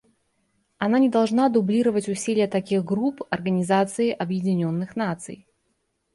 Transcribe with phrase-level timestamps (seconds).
[0.79, 5.47] Она не должна дублировать усилия таких групп Организации Объединенных Наций.